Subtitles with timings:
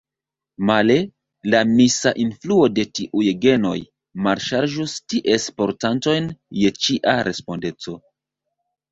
[0.67, 0.93] Male:
[1.53, 3.73] la misa influo de tiuj genoj
[4.27, 6.31] malŝarĝus ties portantojn
[6.63, 7.95] je ĉia respondeco!